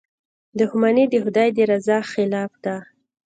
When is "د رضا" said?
1.57-1.97